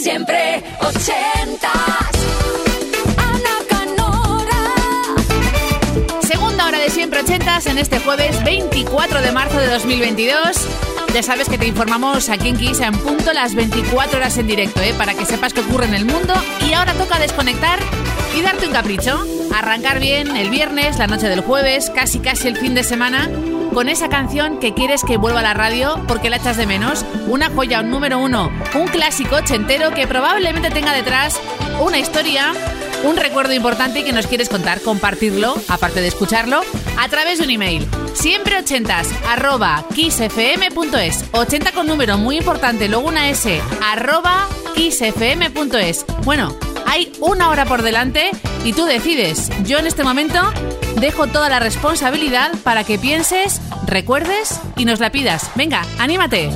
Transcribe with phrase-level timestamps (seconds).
[0.00, 1.72] Siempre ochentas.
[3.16, 4.62] Ana Canora.
[6.22, 10.68] Segunda hora de siempre ochentas en este jueves 24 de marzo de 2022.
[11.12, 14.80] Ya sabes que te informamos aquí en Kiss en punto las 24 horas en directo,
[14.82, 14.94] ¿eh?
[14.96, 16.32] para que sepas qué ocurre en el mundo.
[16.68, 17.80] Y ahora toca desconectar
[18.36, 19.26] y darte un capricho.
[19.52, 23.28] Arrancar bien el viernes, la noche del jueves, casi casi el fin de semana,
[23.78, 27.04] con esa canción que quieres que vuelva a la radio porque la echas de menos.
[27.28, 31.40] Una joya, un número uno, un clásico ochentero que probablemente tenga detrás
[31.80, 32.54] una historia
[33.04, 36.60] un recuerdo importante que nos quieres contar, compartirlo, aparte de escucharlo,
[36.98, 37.86] a través de un email.
[38.14, 41.24] Siempre ochentas, arroba kissfm.es.
[41.32, 46.04] 80 con número muy importante, luego una S, arroba kissfm.es.
[46.24, 48.30] Bueno, hay una hora por delante
[48.64, 49.50] y tú decides.
[49.64, 50.40] Yo en este momento
[51.00, 55.50] dejo toda la responsabilidad para que pienses, recuerdes y nos la pidas.
[55.54, 56.50] Venga, anímate.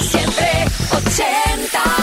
[0.00, 0.48] Siempre
[0.92, 1.93] 80.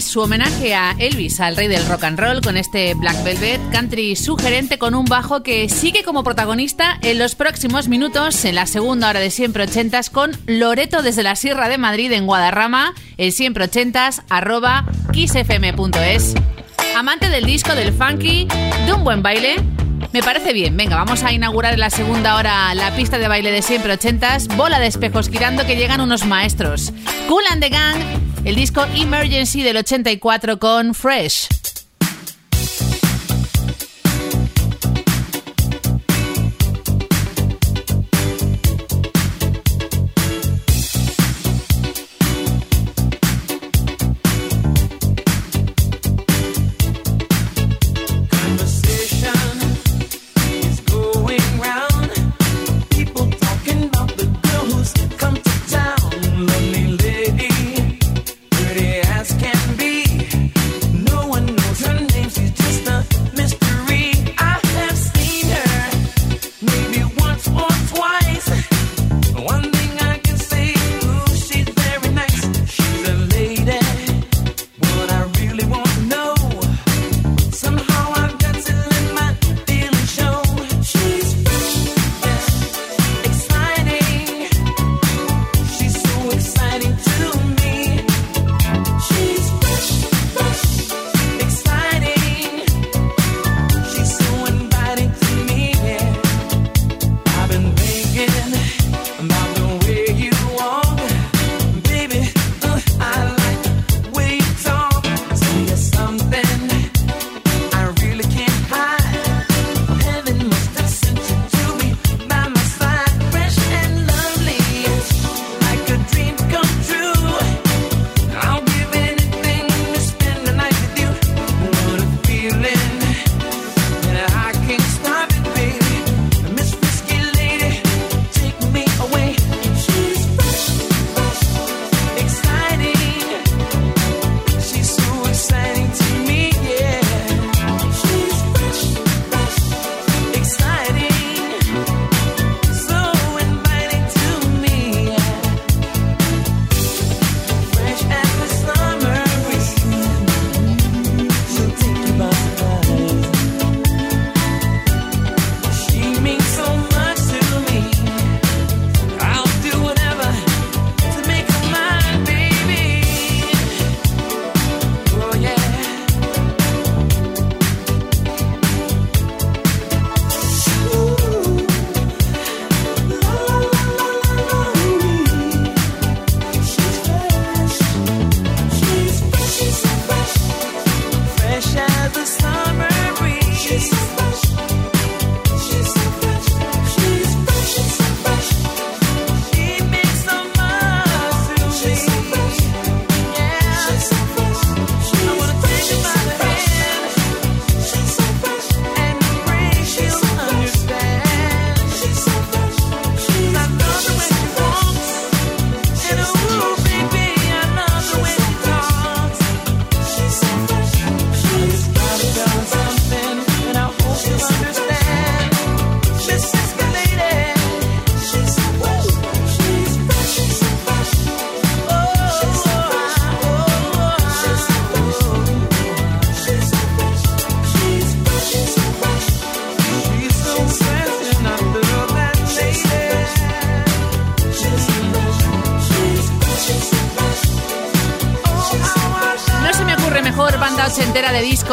[0.00, 4.16] Su homenaje a Elvis, al rey del rock and roll, con este Black Velvet country
[4.16, 9.08] sugerente con un bajo que sigue como protagonista en los próximos minutos en la segunda
[9.08, 13.64] hora de siempre ochentas con Loreto desde la Sierra de Madrid en Guadarrama, el siempre
[13.64, 16.34] ochentas arroba kissfm.es.
[16.96, 18.48] Amante del disco, del funky,
[18.86, 19.56] de un buen baile,
[20.12, 20.76] me parece bien.
[20.76, 24.48] Venga, vamos a inaugurar en la segunda hora la pista de baile de siempre ochentas,
[24.48, 26.92] bola de espejos girando que llegan unos maestros.
[27.28, 31.48] Cool and the Gang, el disco Emergency del 84 con Fresh.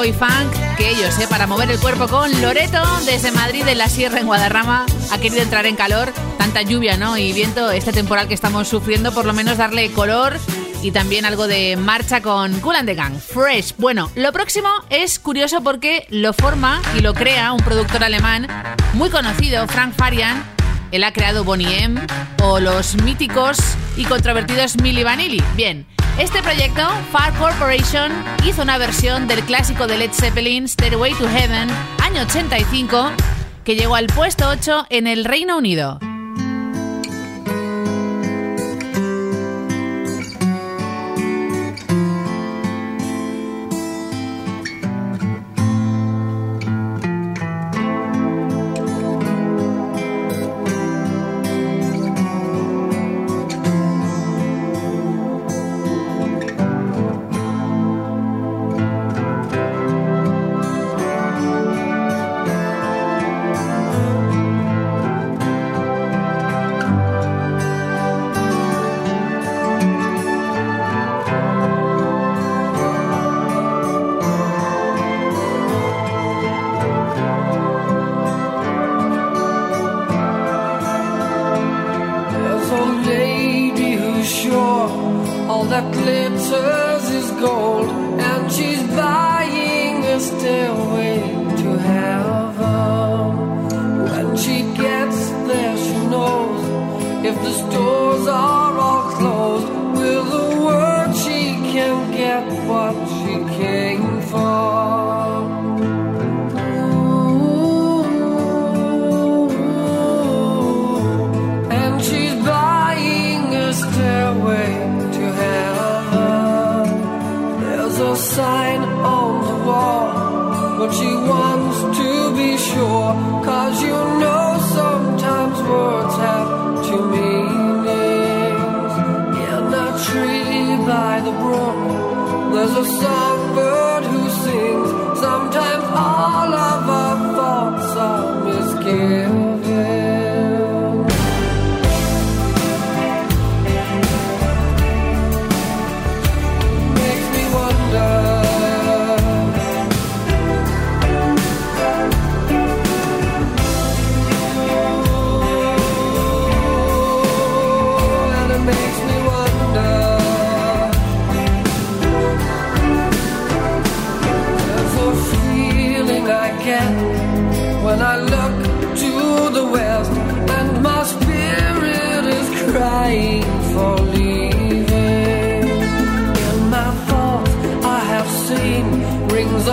[0.03, 1.27] Y funk que ellos, ¿eh?
[1.29, 4.86] para mover el cuerpo con Loreto desde Madrid en la Sierra en Guadarrama.
[5.12, 7.18] Ha querido entrar en calor, tanta lluvia ¿no?
[7.18, 10.38] y viento, este temporal que estamos sufriendo, por lo menos darle color
[10.82, 13.20] y también algo de marcha con Cool and the Gang.
[13.20, 13.75] Fresh.
[13.77, 18.48] Bueno, lo próximo es curioso porque lo forma y lo crea un productor alemán
[18.94, 20.44] muy conocido, Frank Farian.
[20.91, 22.00] Él ha creado Bonnie M
[22.41, 23.58] o los míticos
[23.98, 25.44] y controvertidos Milli Vanilli.
[25.56, 25.86] Bien,
[26.20, 28.12] este proyecto, Far Corporation,
[28.46, 31.70] hizo una versión del clásico de Led Zeppelin, Stairway to Heaven,
[32.04, 33.12] año 85,
[33.64, 36.00] que llegó al puesto 8 en el Reino Unido.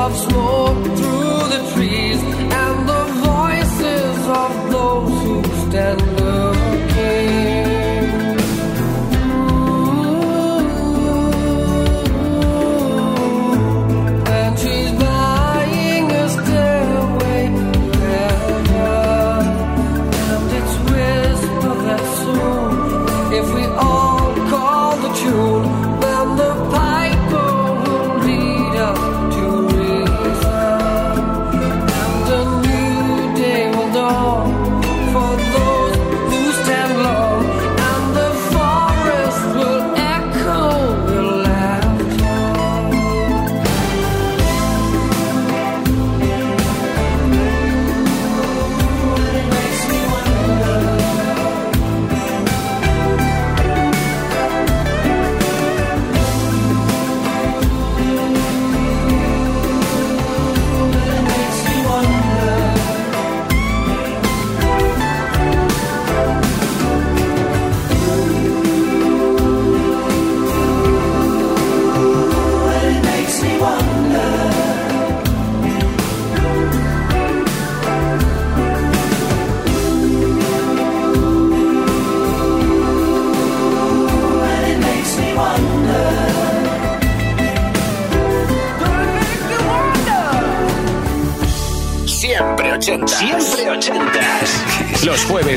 [0.08, 0.65] love's war.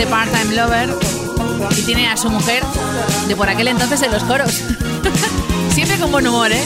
[0.00, 0.88] Este part-time lover,
[1.76, 2.62] y tiene a su mujer
[3.28, 4.50] de por aquel entonces en los coros.
[5.74, 6.62] Siempre con buen humor, ¿eh?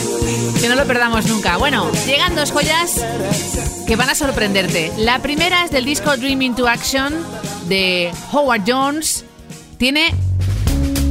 [0.61, 1.57] Que no lo perdamos nunca.
[1.57, 3.03] Bueno, llegan dos joyas
[3.85, 4.93] que van a sorprenderte.
[4.97, 7.13] La primera es del disco Dream into Action
[7.67, 9.25] de Howard Jones.
[9.77, 10.13] Tiene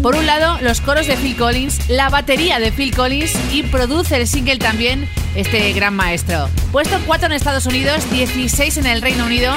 [0.01, 4.17] por un lado, los coros de Phil Collins, la batería de Phil Collins y produce
[4.17, 6.49] el single también este gran maestro.
[6.73, 9.55] Puesto 4 en Estados Unidos, 16 en el Reino Unido,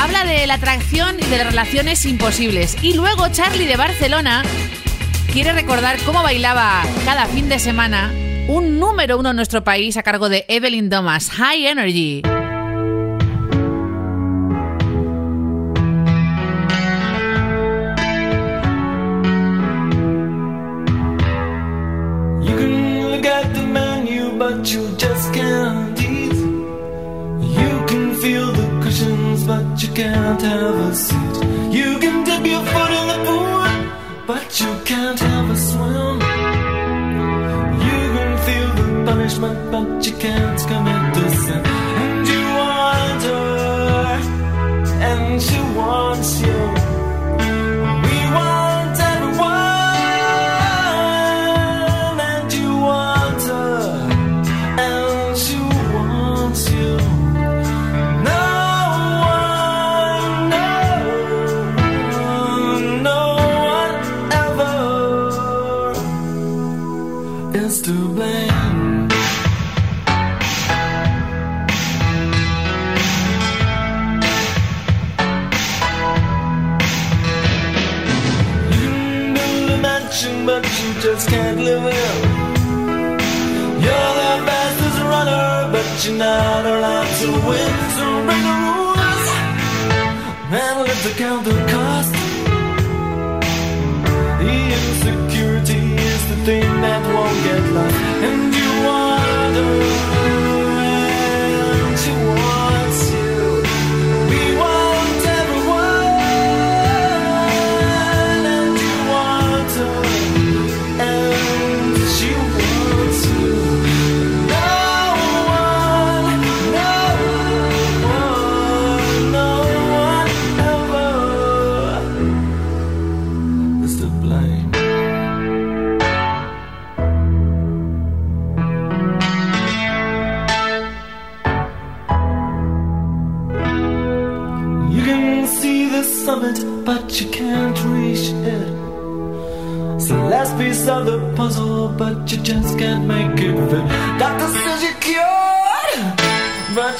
[0.00, 2.76] habla de la atracción y de las relaciones imposibles.
[2.82, 4.42] Y luego Charlie de Barcelona
[5.32, 8.12] quiere recordar cómo bailaba cada fin de semana
[8.48, 12.22] un número uno en nuestro país a cargo de Evelyn Thomas, High Energy.
[86.04, 87.72] You're not allowed to win.
[87.96, 89.28] So break the rules
[90.50, 92.12] and let's account the cost.
[94.42, 97.94] The insecurity is the thing that won't get lost,
[98.28, 98.41] and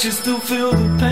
[0.04, 1.12] you still feel the pain.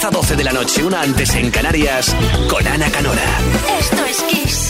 [0.00, 2.16] 10 a 12 de la noche, una antes en Canarias,
[2.48, 3.22] con Ana Canora.
[3.78, 4.69] Esto es Kiss.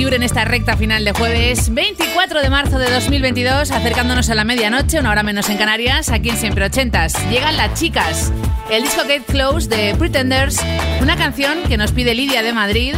[0.00, 4.98] En esta recta final de jueves 24 de marzo de 2022, acercándonos a la medianoche,
[4.98, 7.14] una hora menos en Canarias, aquí en Siempre Ochentas.
[7.30, 8.32] Llegan las chicas,
[8.70, 10.58] el disco Get Close de Pretenders,
[11.02, 12.94] una canción que nos pide Lidia de Madrid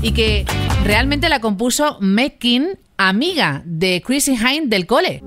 [0.00, 0.46] y que
[0.84, 5.22] realmente la compuso Mekin, amiga de Chrissy Hine del cole.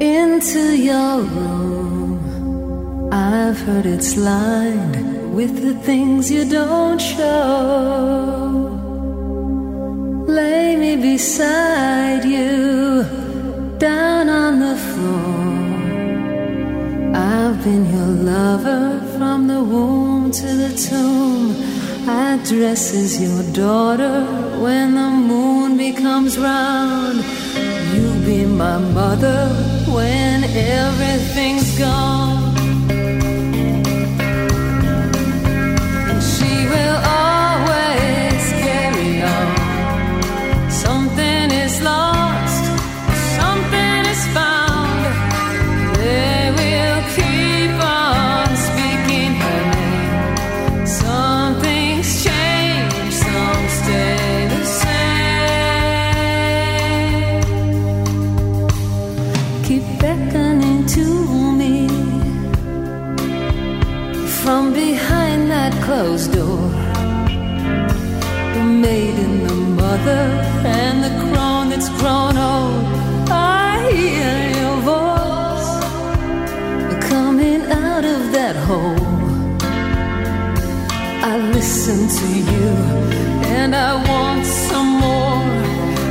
[0.00, 3.12] Into your room.
[3.12, 8.70] I've heard it's lined with the things you don't show.
[10.26, 13.04] Lay me beside you
[13.78, 15.40] down on the floor.
[17.14, 21.54] I've been your lover from the womb to the tomb.
[22.08, 24.24] I dress as your daughter
[24.62, 27.22] when the moon becomes round.
[27.92, 32.29] You be my mother when everything's gone.
[70.00, 70.24] Mother,
[70.64, 72.84] and the crone that's grown old.
[73.30, 75.70] I hear your voice
[77.10, 79.06] coming out of that hole.
[81.22, 82.70] I listen to you
[83.56, 85.44] and I want some more.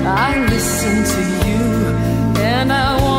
[0.05, 1.63] I listen to you
[2.41, 3.18] and I want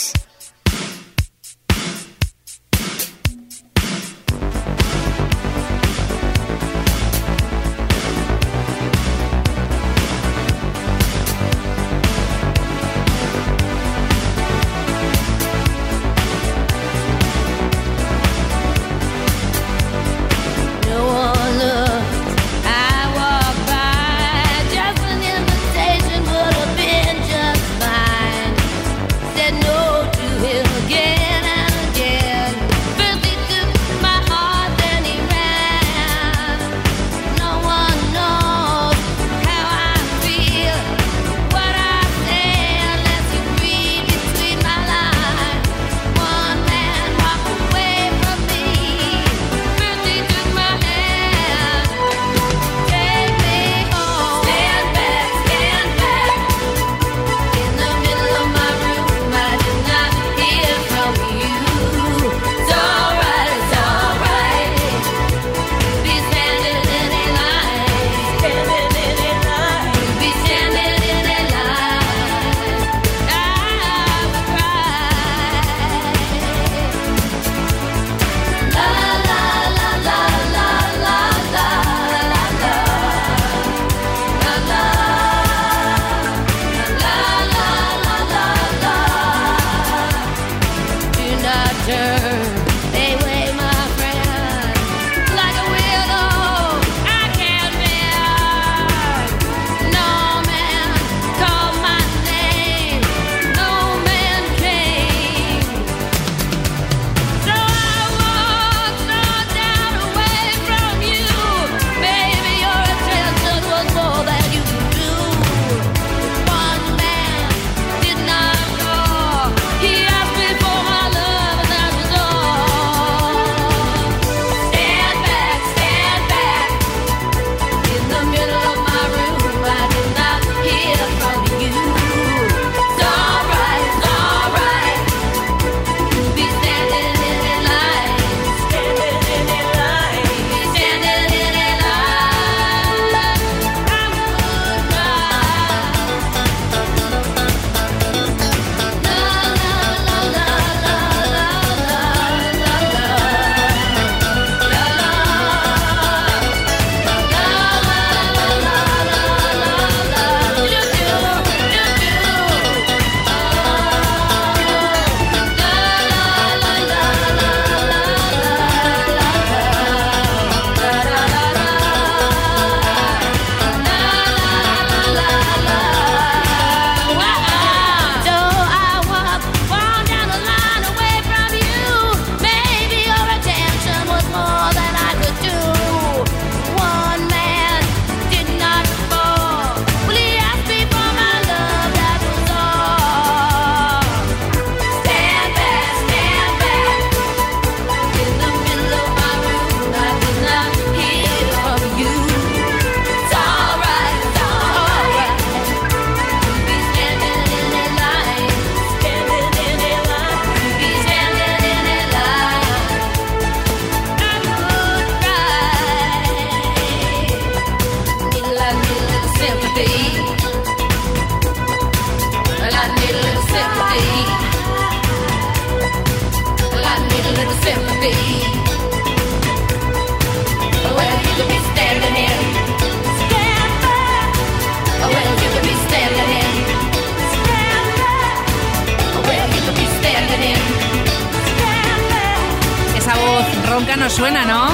[244.21, 244.67] suena, ¿no?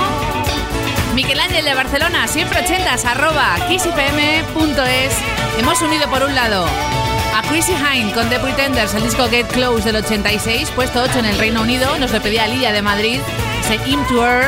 [1.15, 5.17] Miguel Ángel de Barcelona, siempre ochentas, arroba kissfm.es.
[5.57, 6.65] Hemos unido por un lado
[7.33, 11.25] a Chrissy Hine con The Pretenders, el disco Get Close del 86, puesto 8 en
[11.27, 11.97] el Reino Unido.
[11.97, 13.21] Nos lo pedía Lidia de Madrid,
[13.61, 14.43] ese Im Tour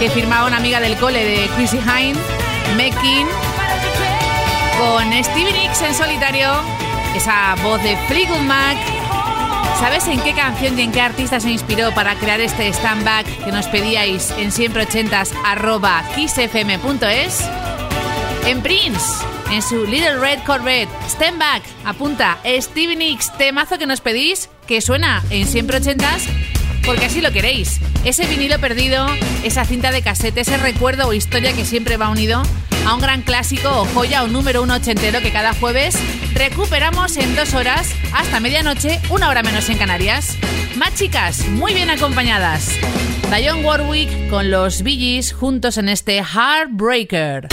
[0.00, 2.18] que firmaba una amiga del cole de Chrissy Hine,
[2.76, 3.28] Mekin,
[4.80, 6.50] con Stevie Nicks en solitario,
[7.14, 8.93] esa voz de Fleetwood Mac
[9.84, 13.26] ¿Sabes en qué canción y en qué artista se inspiró para crear este stand back
[13.44, 17.44] que nos pedíais en siempre ochentas arroba kissfm.es?
[18.46, 19.04] En Prince,
[19.52, 24.80] en su Little Red Corvette, Stand Back, apunta Stevie Nicks, temazo que nos pedís, que
[24.80, 26.28] suena en siempre ochentas
[26.86, 27.80] porque así lo queréis.
[28.04, 29.06] Ese vinilo perdido,
[29.42, 32.42] esa cinta de casete, ese recuerdo o historia que siempre va unido
[32.86, 35.96] a un gran clásico o joya o número uno ochentero que cada jueves
[36.34, 40.36] recuperamos en dos horas hasta medianoche, una hora menos en Canarias.
[40.76, 42.68] Más chicas, muy bien acompañadas.
[43.30, 47.48] Dion Warwick con los Bee Gees juntos en este Heartbreaker.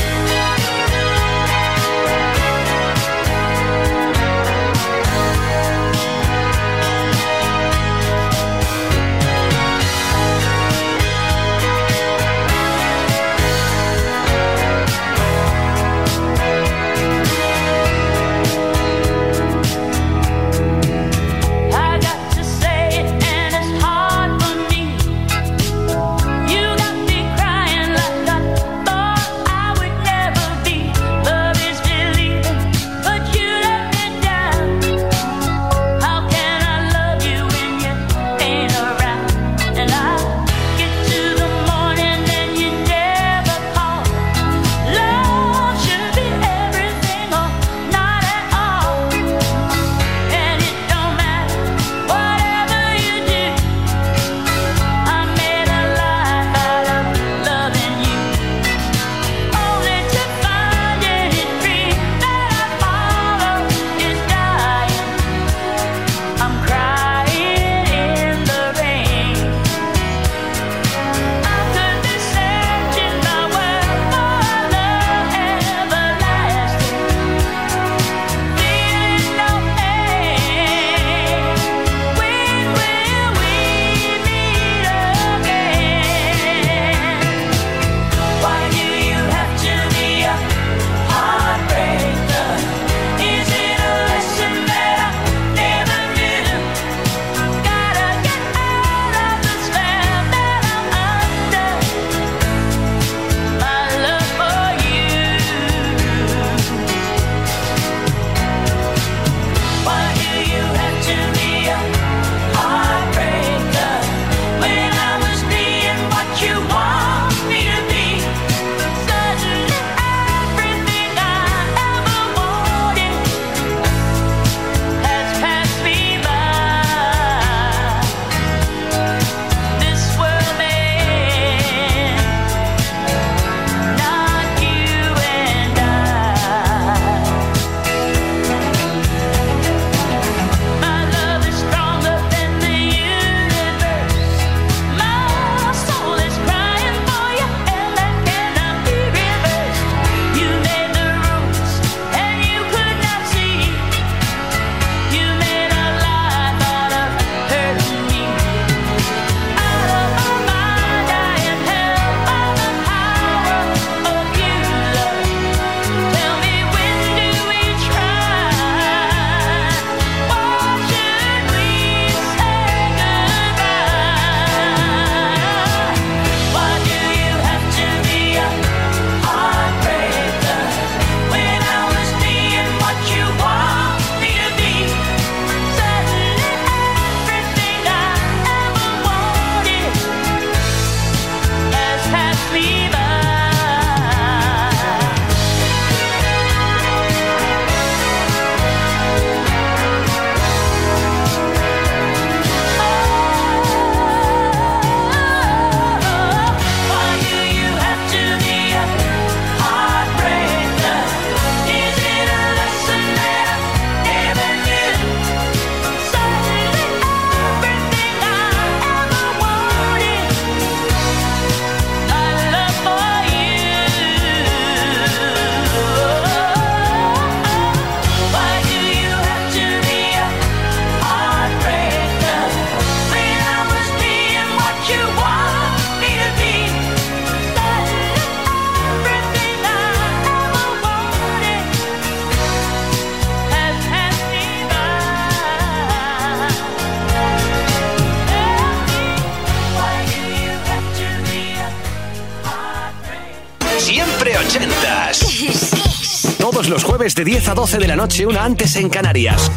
[257.02, 259.52] jueves de 10 a 12 de la noche, una antes en Canarias.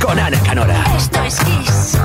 [0.00, 0.82] Con Ana Canora.
[0.96, 1.98] Esto es Kiss.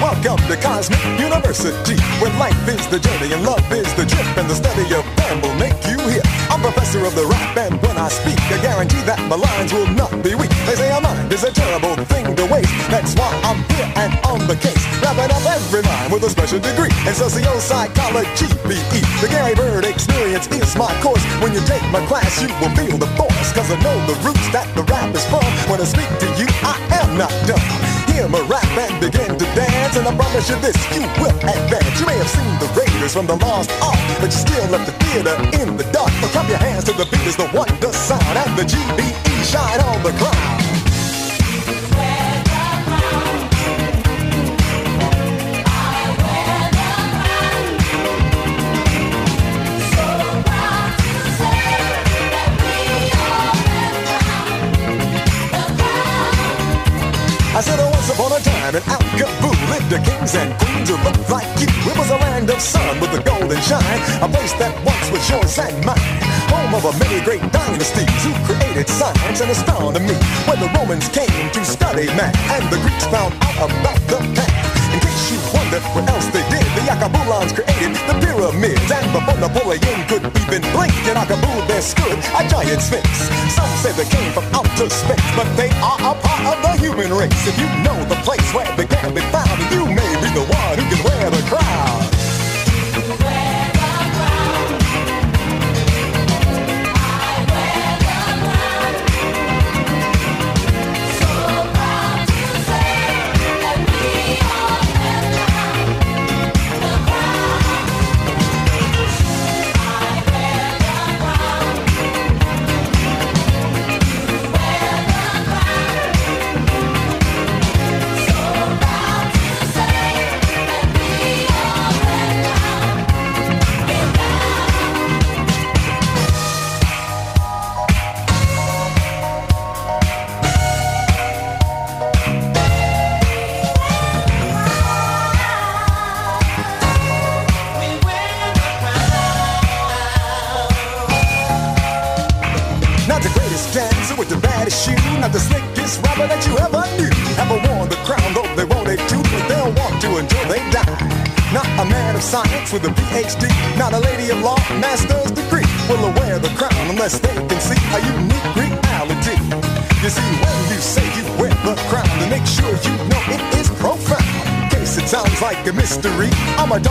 [0.00, 4.48] Welcome to Cosmic University, where life is the journey and love is the trip and
[4.48, 5.17] the study of
[6.88, 10.08] I'm of the rap, and when I speak, I guarantee that my lines will not
[10.24, 10.48] be weak.
[10.64, 12.72] They say a mind is a terrible thing to waste.
[12.88, 16.56] That's why I'm here and on the case, wrapping up every line with a special
[16.56, 19.04] degree in sociopsychology, BE.
[19.20, 21.20] The Gary Bird experience is my course.
[21.44, 24.48] When you take my class, you will feel the force, cause I know the roots
[24.56, 25.44] that the rap is from.
[25.68, 26.72] When I speak to you, I
[27.04, 27.60] am not dumb.
[28.08, 32.00] Hear my rap and begin to dance, and I promise you this, you will advance.
[32.00, 34.96] You may have seen the Raiders from the Lost Ark, but you still left the
[35.22, 36.12] theater in the dark.
[36.20, 39.80] But clap your hands to the beat as the wonder sound, and the GBE shine
[39.80, 40.34] on the crowd.
[57.56, 58.82] I said once upon a time in
[59.18, 59.57] lived
[59.88, 61.66] the kings and queens who looked like you.
[61.66, 65.24] It was a land of sun with a golden shine, a place that once was
[65.30, 65.96] yours and mine.
[66.52, 70.18] Home of a many great dynasties who created science and astronomy.
[70.44, 74.57] When the Romans came to study math and the Greeks found out about the past.
[75.70, 78.90] Wonder what else they did, the Yakabulans created the pyramids.
[78.90, 83.06] And before Napoleon could even blink, in Akabul there stood a giant sphinx.
[83.52, 87.12] Some say they came from outer space, but they are a part of the human
[87.12, 87.46] race.
[87.46, 90.78] If you know the place where they can be found, you may be the one
[90.78, 92.17] who can wear the crown.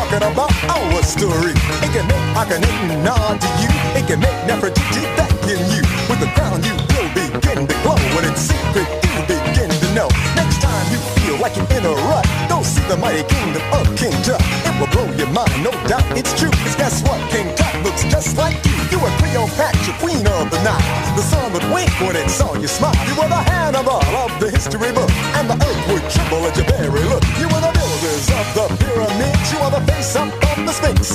[0.10, 1.52] Talking about our story.
[1.84, 5.84] It can make Akhenaten nod to you, it can make Nefertiti beckon you.
[6.08, 8.00] With the crown, you will begin to glow.
[8.16, 10.08] When it's secret, you begin to know.
[10.36, 13.84] Next time you feel like you're in a rut, go see the mighty kingdom of
[13.98, 14.40] King Tut.
[14.64, 16.52] It will blow your mind, no doubt it's true.
[16.64, 17.20] Cause guess what?
[17.32, 18.76] King Tut looks just like you.
[18.92, 20.80] You were Cleopatra, queen of the Nile.
[21.16, 22.96] The sun would wink when it saw you smile.
[23.08, 26.66] You were the Hannibal of the history book, and the earth would tremble at your
[26.72, 26.90] very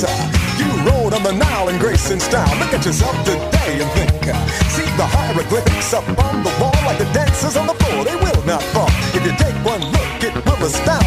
[0.03, 2.51] You rode on the Nile in grace and style.
[2.59, 4.11] Look at yourself today and think.
[4.75, 8.05] See the hieroglyphics up on the wall like the dancers on the floor.
[8.05, 8.91] They will not fall.
[9.15, 11.02] If you take one look, it will astound,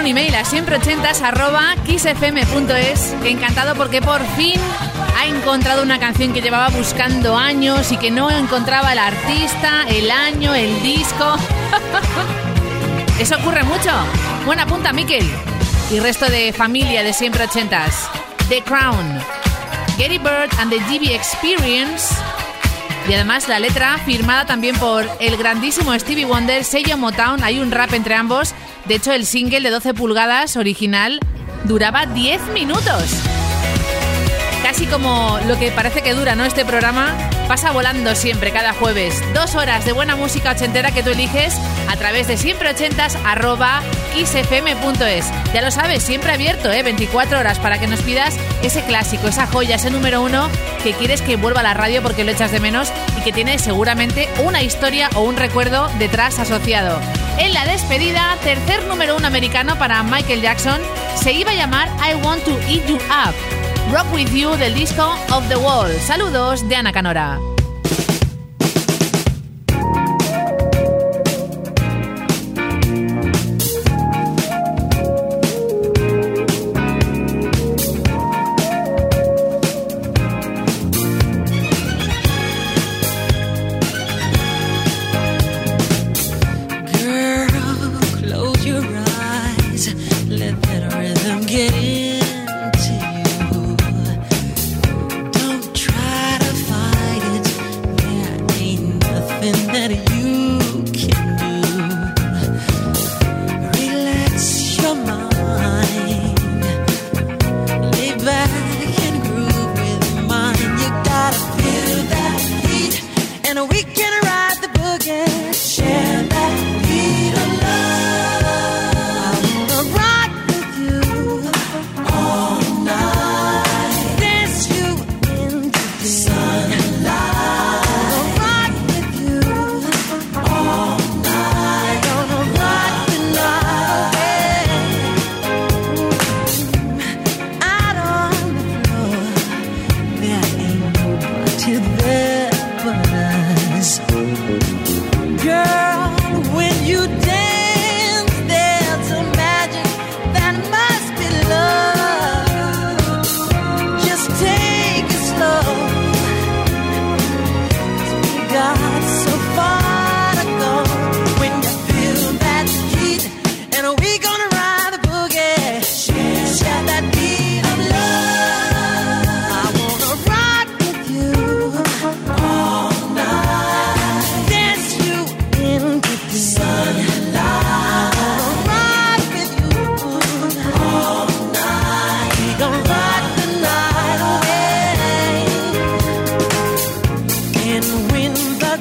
[0.00, 0.42] un email a
[1.84, 4.58] kissfm.es que encantado porque por fin
[5.18, 10.10] ha encontrado una canción que llevaba buscando años y que no encontraba el artista, el
[10.10, 11.36] año, el disco.
[13.20, 13.90] Eso ocurre mucho.
[14.46, 15.28] Buena punta, Miquel.
[15.90, 18.08] Y resto de familia de siempre ochentas.
[18.48, 19.20] The Crown,
[19.98, 22.14] Gary Bird and the GB Experience.
[23.10, 27.42] Y además la letra firmada también por el grandísimo Stevie Wonder, sello Motown.
[27.42, 28.54] Hay un rap entre ambos.
[28.84, 31.18] De hecho, el single de 12 pulgadas original
[31.64, 33.02] duraba 10 minutos.
[34.62, 36.44] Casi como lo que parece que dura, ¿no?
[36.44, 37.12] Este programa
[37.50, 39.24] pasa volando siempre, cada jueves.
[39.34, 41.56] Dos horas de buena música ochentera que tú eliges
[41.88, 43.82] a través de siempreochentas arroba
[44.14, 45.26] kissfm.es.
[45.52, 46.84] Ya lo sabes, siempre abierto, ¿eh?
[46.84, 50.48] 24 horas para que nos pidas ese clásico, esa joya, ese número uno
[50.84, 53.58] que quieres que vuelva a la radio porque lo echas de menos y que tiene
[53.58, 57.00] seguramente una historia o un recuerdo detrás asociado.
[57.36, 60.80] En la despedida, tercer número uno americano para Michael Jackson,
[61.16, 63.59] se iba a llamar I Want to Eat You Up.
[63.88, 65.02] Rock With You del disco
[65.32, 65.90] Of The Wall.
[66.00, 67.49] Saludos de Ana Canora.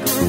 [0.06, 0.29] group.